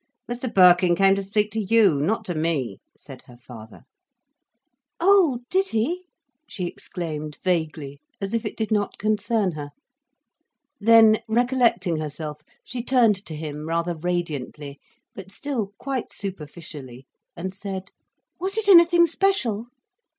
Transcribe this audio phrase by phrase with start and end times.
[0.27, 3.83] "Mr Birkin came to speak to you, not to me," said her father.
[4.99, 6.05] "Oh, did he!"
[6.49, 9.69] she exclaimed vaguely, as if it did not concern her.
[10.79, 14.79] Then, recollecting herself, she turned to him rather radiantly,
[15.13, 17.05] but still quite superficially,
[17.37, 17.91] and said:
[18.39, 19.67] "Was it anything special?"